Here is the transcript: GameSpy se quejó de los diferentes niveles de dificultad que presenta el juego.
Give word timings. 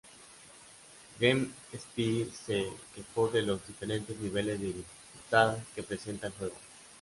GameSpy 1.19 2.27
se 2.33 2.67
quejó 2.95 3.27
de 3.29 3.43
los 3.43 3.67
diferentes 3.67 4.17
niveles 4.19 4.59
de 4.59 4.73
dificultad 4.73 5.57
que 5.75 5.83
presenta 5.83 6.25
el 6.25 6.33
juego. 6.33 6.55